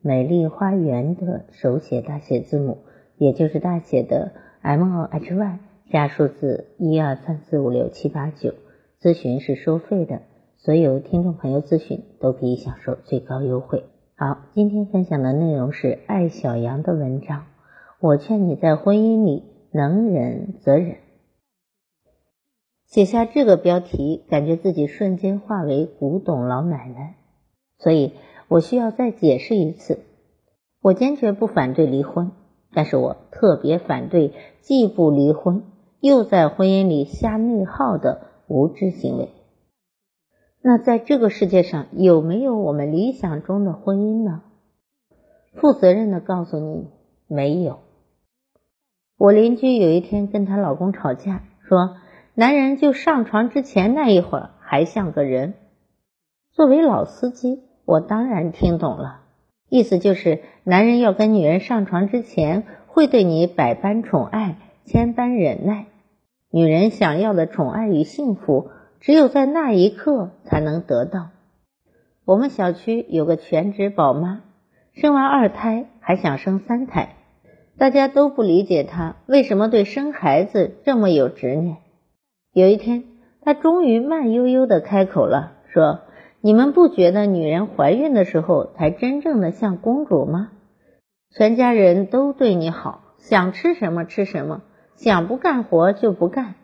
[0.00, 2.78] 美丽花园的手写大写字母，
[3.16, 4.30] 也就是大写的
[4.62, 5.58] M O H Y
[5.90, 8.54] 加数字一二三四五六七八九。
[9.00, 10.22] 咨询是收费的，
[10.56, 13.84] 所有听众朋友咨询都可以享受最高优惠。
[14.14, 17.46] 好，今天分享的内容是爱小羊的文章。
[18.00, 19.42] 我劝你在婚姻里
[19.72, 20.98] 能忍则忍。
[22.86, 27.16] 写下这个标题，感觉自己瞬间化为古董老奶奶，
[27.78, 28.12] 所以。
[28.48, 30.00] 我需要再解释一次，
[30.80, 32.32] 我坚决不反对离婚，
[32.72, 35.64] 但是我特别反对既不离婚
[36.00, 39.28] 又在婚姻里瞎内耗的无知行为。
[40.62, 44.42] 那在这个世界上有没有我们理想中的婚姻呢？
[45.54, 46.88] 负责任的告诉你，
[47.26, 47.80] 没有。
[49.18, 51.96] 我邻居有一天跟她老公吵架，说
[52.34, 55.52] 男人就上床之前那一会儿还像个人。
[56.52, 57.67] 作为老司机。
[57.88, 59.20] 我当然听懂了，
[59.70, 65.86] 意思就是男人要跟女人上床之前，会对你百般宠爱、千般忍耐。
[66.50, 68.68] 女人想要的宠爱与幸福，
[69.00, 71.30] 只有在那一刻才能得到。
[72.26, 74.42] 我们小区有个全职宝妈，
[74.92, 77.16] 生完二胎还想生三胎，
[77.78, 81.78] 大家都不理解她为什么对生孩子这么有执念。
[82.52, 83.04] 有一天，
[83.40, 86.00] 她终于慢悠悠的开口了，说。
[86.40, 90.52] 你们不觉得女人怀孕的时候才真正的像公主吗？
[91.30, 94.62] 全家人都对你好，想吃什么吃什么，
[94.94, 96.54] 想不干活就不干。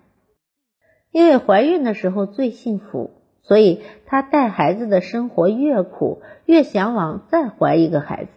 [1.10, 3.10] 因为怀孕的时候最幸福，
[3.42, 8.30] 所以她带孩子的生活越苦，越向往再怀一个孩子。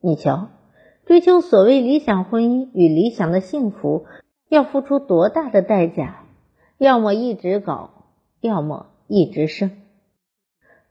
[0.00, 0.48] 你瞧，
[1.04, 4.06] 追求所谓理想婚姻与理想的幸福，
[4.48, 6.24] 要付出多大的代价？
[6.78, 7.90] 要么一直搞，
[8.40, 9.70] 要么一直生。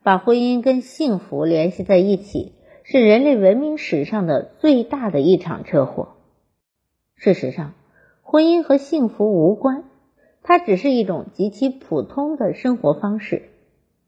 [0.03, 2.51] 把婚姻跟幸福联系在一起，
[2.83, 6.15] 是人类文明史上的最大的一场车祸。
[7.15, 7.73] 事实上，
[8.21, 9.85] 婚姻和幸福无关，
[10.41, 13.43] 它只是一种极其普通的生活方式。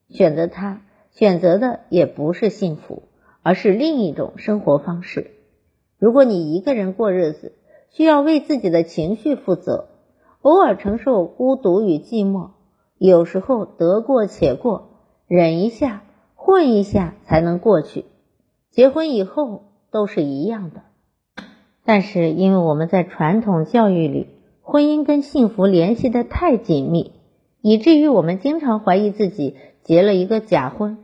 [0.10, 3.04] 选择它，选择的也不是幸福，
[3.42, 5.32] 而是另一种生活方式。
[5.98, 7.54] 如果你一个人过日子，
[7.92, 9.88] 需要为自己的情绪负责，
[10.42, 12.50] 偶尔承受孤独与寂寞，
[12.98, 14.92] 有时候得过且过。
[15.28, 16.04] 忍一下，
[16.36, 18.06] 混一下才能过去。
[18.70, 20.84] 结婚以后都是一样的，
[21.84, 24.28] 但是因为我们在传统教育里，
[24.62, 27.14] 婚姻跟幸福联系的太紧密，
[27.62, 31.00] 以至于我们经常怀疑自己结了一个假婚，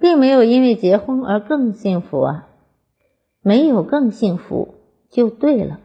[0.00, 2.48] 并没有因为结婚而更幸福啊。
[3.40, 4.74] 没有更幸福
[5.10, 5.78] 就对了。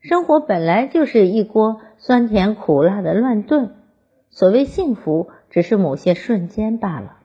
[0.00, 3.74] 生活本来就是一锅酸甜苦辣的乱炖，
[4.30, 5.30] 所谓幸福。
[5.50, 7.18] 只是某些瞬间罢了。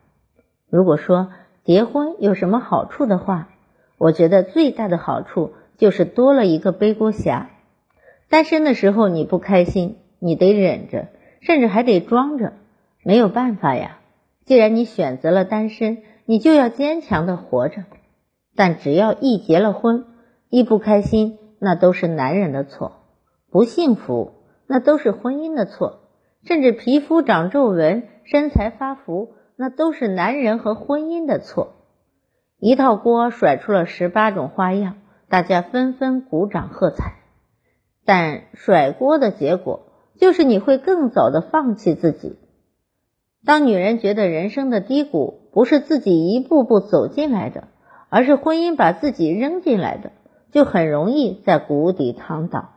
[0.69, 1.31] 如果说
[1.63, 3.49] 结婚有什么好处的话，
[3.97, 7.49] 我觉得最大的好处就是多了一个背锅侠。
[8.29, 11.07] 单身的时候你不开心，你得忍着，
[11.41, 12.53] 甚至还得装着，
[13.03, 13.99] 没有办法呀。
[14.45, 17.83] 既然你选择了单身，你就要坚强的活着。
[18.55, 20.05] 但只要一结了婚，
[20.49, 22.91] 一不开心，那都是男人的错；
[23.51, 24.33] 不幸福，
[24.67, 26.01] 那都是婚姻的错。
[26.45, 28.03] 甚至皮肤长皱纹。
[28.25, 31.73] 身材发福，那都是男人和婚姻的错。
[32.59, 34.95] 一套锅甩出了十八种花样，
[35.27, 37.15] 大家纷纷鼓掌喝彩。
[38.05, 42.37] 但甩锅的结果就是你会更早的放弃自己。
[43.45, 47.67] 当女人觉得人生的低谷不是自己一步步走进来的，
[48.09, 50.11] 而是婚姻把自己扔进来的，
[50.51, 52.69] 就很容易在谷底躺倒。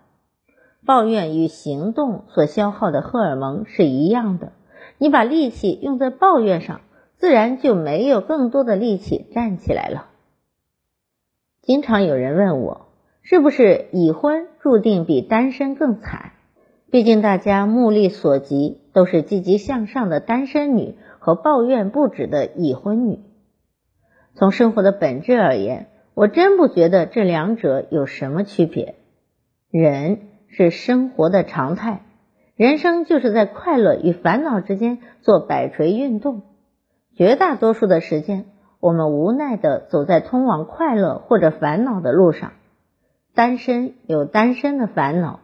[0.85, 4.53] 抱怨与行动所消耗的荷尔蒙是一样的。
[4.99, 6.81] 你把力气用在抱怨上，
[7.17, 10.07] 自然就没有更多的力气站起来了。
[11.63, 12.89] 经常有人问我，
[13.23, 16.33] 是不是已婚注定比单身更惨？
[16.91, 23.19] 毕竟大家目力所及都是积极向上的单身女和抱怨不止的已婚女。
[24.37, 28.95] 从生活的本质而言，我真不觉得这两者有什么区别。
[29.71, 32.06] 人是生活的常态。
[32.57, 36.41] 人生就是在快乐与烦恼之间做摆锤运动，
[37.15, 38.47] 绝大多数的时间，
[38.81, 42.53] 我们无奈的走在通往快乐或者烦恼的路上。
[43.35, 45.41] 单身有单身的烦恼，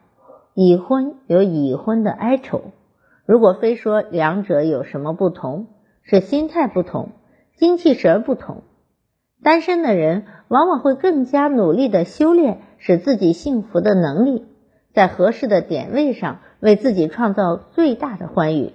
[0.54, 2.62] 已婚有已婚的哀愁。
[3.26, 5.66] 如果非说两者有什么不同，
[6.02, 7.10] 是心态不同，
[7.56, 8.62] 精气神不同。
[9.42, 14.46] 单身的人往往会更加努力的修炼使自己幸福的能力，
[14.94, 18.72] 在合适的点位上为自己创造最大的欢愉。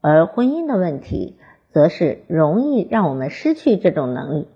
[0.00, 1.36] 而婚姻的问题，
[1.72, 4.48] 则是容易让我们失去这种能力。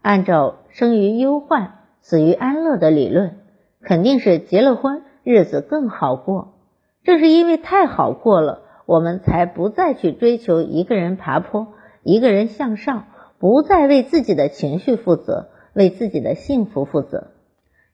[0.00, 1.72] 按照生于忧患。
[2.08, 3.38] 死于安乐的理论，
[3.82, 6.54] 肯定是结了婚日子更好过。
[7.02, 11.66] 正是因为太好过了，我们才不再去追求一个人爬坡，
[12.04, 13.06] 一个人向上，
[13.40, 17.32] 不再为自己的情绪负责，为自己的幸福负责。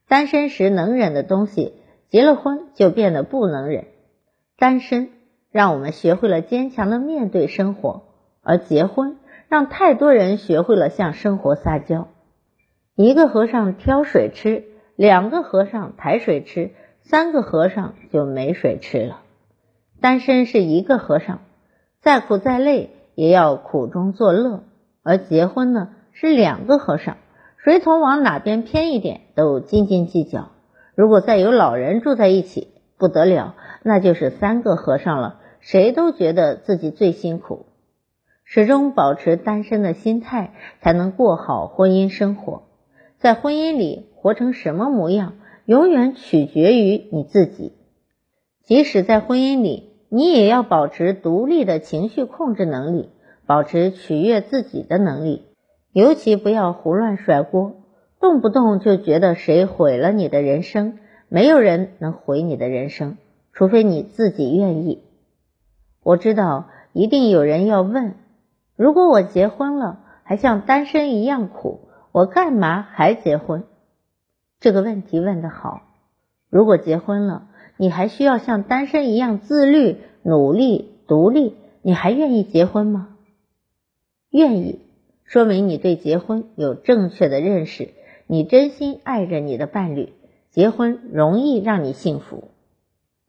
[0.09, 1.73] 单身时能忍的东西，
[2.11, 3.87] 结了婚就变得不能忍。
[4.57, 5.11] 单身
[5.51, 8.03] 让我们学会了坚强的面对生活，
[8.43, 9.19] 而结婚
[9.49, 12.09] 让太多人学会了向生活撒娇。
[12.95, 14.65] 一个和尚挑水吃，
[14.97, 16.71] 两个和尚抬水吃，
[17.01, 19.21] 三个和尚就没水吃了。
[20.01, 21.41] 单身是一个和尚，
[22.01, 24.61] 再苦再累也要苦中作乐；
[25.03, 27.17] 而结婚呢，是两个和尚，
[27.57, 30.51] 水桶往哪边偏一点都斤斤计较。
[30.95, 32.69] 如果再有老人住在一起，
[32.99, 37.67] 不得了，那就是三个和尚了，谁都觉得自己最辛苦。
[38.45, 42.65] 始终保持单身的心态，才能过好婚姻生活。
[43.19, 45.35] 在婚姻里活成什么模样，
[45.65, 47.73] 永远取决于你自己。
[48.63, 53.11] 即使在婚姻里，你也要保持独立的情绪控制能力，
[53.47, 55.47] 保持取悦自己的能力。
[55.93, 57.75] 尤其不要胡乱甩锅，
[58.21, 60.99] 动不动就觉得谁毁了你的人生。
[61.29, 63.17] 没有人能毁你的人生，
[63.53, 65.03] 除非你自己愿意。
[66.03, 68.15] 我知道一定有人要问：
[68.77, 71.89] 如果我结婚了，还像单身一样苦？
[72.13, 73.65] 我干嘛还结婚？
[74.61, 75.83] 这个问题问得好。
[76.51, 83.17] 如果结婚了，你还需要像单身一样自律、努力、独立，你还愿意结婚吗？
[84.31, 84.81] 愿意，
[85.25, 87.91] 说明你对结婚有正确的认识，
[88.27, 90.13] 你真心爱着你的伴侣，
[90.51, 92.52] 结婚容易让你幸福。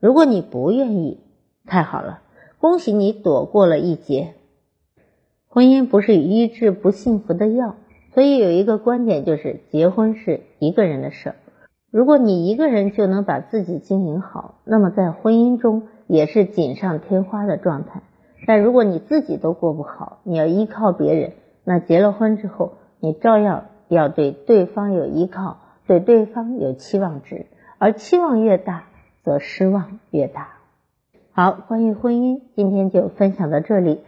[0.04, 1.22] 如果你不愿意，
[1.66, 2.20] 太好了，
[2.60, 4.34] 恭喜你躲过了一劫。
[5.48, 7.76] 婚姻不是医治不幸福的药。
[8.14, 11.36] 所以有一个观点就是，结婚是一个人的事儿。
[11.90, 18.02] 如果你一个人就能把自己经营好，那么在婚姻中也是锦上添花的状态。
[18.46, 21.32] 但如果你自己都过不好，你要依靠别人，
[21.64, 27.46] 那结了婚之后，你照样要对对方有依靠，对对方有期望值，
[27.78, 28.90] 而期望越大，
[29.24, 30.50] 则失望越大。
[31.32, 34.02] 好，关于婚姻，今天就分享到这里。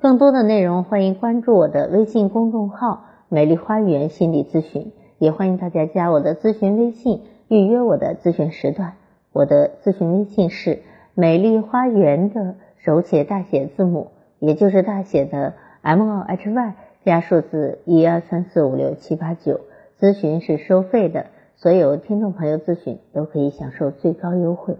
[0.00, 3.04] 更多的内容，欢迎关注我的微信公众号。
[3.28, 8.92] 美丽花园心理咨询，也欢迎大家加我的咨询微信，预约我的咨询时段。
[9.32, 10.82] 我的咨询微信是
[11.14, 16.74] 美丽花园的手写大写字母，也就是大写的 M O H Y
[17.06, 19.60] 加数字一二三四五六七八九。
[19.98, 21.26] 咨询是收费的，
[21.62, 24.78] 所有听众朋友咨询都可以享受最高优惠。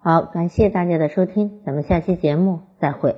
[0.00, 3.14] 好，感谢大家的收听，咱们下期节目再会。